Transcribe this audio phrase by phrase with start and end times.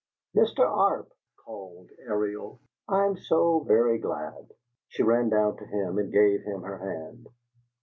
[0.35, 0.65] "Mr.
[0.67, 1.11] Arp!"
[1.45, 2.59] called Ariel.
[2.87, 4.51] "I am so very glad!"
[4.87, 7.27] She ran down to him and gave him her hand.